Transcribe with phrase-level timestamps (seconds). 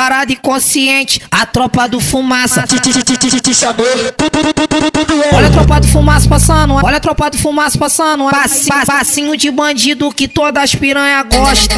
[0.00, 2.64] preparado e consciente, a tropa do fumaça.
[5.34, 8.30] Olha a tropa do fumaça passando, olha a tropa do fumaça passando.
[8.30, 11.76] Passinho, passinho de bandido que todas as piranha gostam.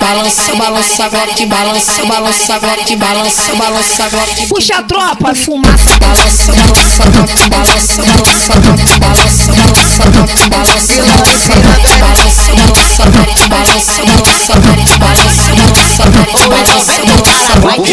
[0.00, 7.04] Balança, balança de balança, balança de balança, balança de puxa a tropa, fumaça, balança, balança,
[7.04, 8.91] balança, balança, balança,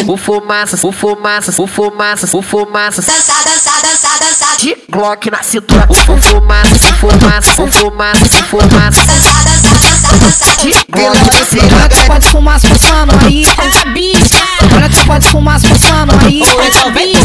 [0.08, 3.02] O fumaça, o fumaça, o fumaça, o fumaça.
[3.02, 4.58] Dança, dança, dança, dança.
[4.60, 5.86] De Glock na cintura.
[5.90, 9.06] O fumaça, o fumaça, o fumaça, o fumaça.
[9.06, 10.56] Dança, dança, dança, dança.
[10.64, 11.90] De Glock na Olha a cintura.
[11.90, 14.44] tropa de fumaça passando aí, É a bicha,
[14.76, 16.42] olha a tropa de fumaça passando aí.
[16.42, 17.19] é a bicha.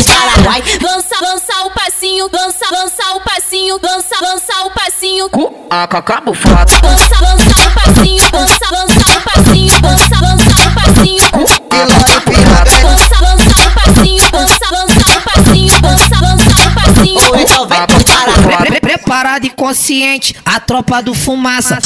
[5.83, 6.73] a cacá bufada.
[6.83, 11.31] Lança, lança passinho, lança, lança passinho, lança, lança passinho.
[11.31, 12.71] Com ela empinada.
[12.85, 17.21] Lança, lança passinho, lança, lança passinho, lança, lança passinho.
[17.29, 18.81] Ou então vai preparada.
[18.81, 21.79] Preparado e consciente, a tropa do fumaça.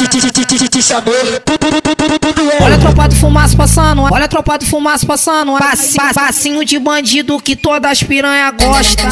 [2.61, 5.57] Olha a tropa do fumaça passando, olha a tropa do fumaça passando.
[5.59, 9.03] Passinho, passinho de bandido que todas as piranhas gosta.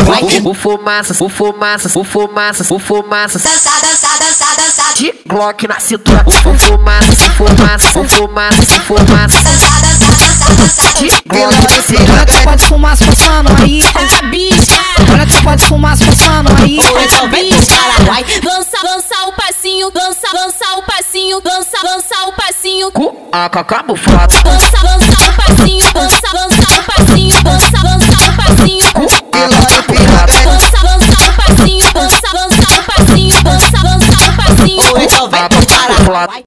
[0.00, 0.48] balança.
[0.48, 3.38] O fumaça, o fumaça, o fumaça, o fumaça.
[3.38, 4.94] Dança, dança, dança, dança.
[4.96, 6.24] De Glock na cintura.
[6.26, 9.42] O fumaça, o fumaça, o fumaça, o fumaça.
[9.42, 10.25] Dança, dança, dança, dança.
[11.88, 13.80] Olha a tropa de fumaça passando aí.
[13.80, 14.72] É a bicha.
[15.12, 16.78] Olha a tropa de fumaça passando aí.
[16.80, 18.24] Hoje eu venho Paraguai.
[18.42, 19.92] Lança, lança o passinho.
[19.94, 21.40] Lança, lança o passinho.
[21.44, 22.90] Lança, lança o passinho.
[22.90, 24.34] Com a cacabo fato.
[24.48, 25.84] Lança, lança o passinho.
[25.94, 27.36] Lança, lança o passinho.
[27.44, 28.92] Lança, lança o passinho.
[28.92, 29.94] Com a cacabo
[30.44, 31.86] Lança, o passinho.
[31.94, 33.36] Lança, lança o passinho.
[33.44, 34.96] Lança, lança o passinho.
[34.96, 36.44] Hoje eu venho Paraguai.